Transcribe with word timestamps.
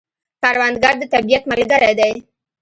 کروندګر 0.41 0.93
د 0.99 1.03
طبیعت 1.13 1.43
ملګری 1.51 1.91
دی 1.99 2.13